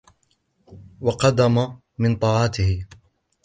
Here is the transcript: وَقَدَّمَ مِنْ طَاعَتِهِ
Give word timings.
وَقَدَّمَ 1.01 1.77
مِنْ 1.99 2.15
طَاعَتِهِ 2.19 2.85